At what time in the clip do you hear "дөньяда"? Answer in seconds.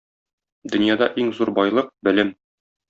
0.71-1.11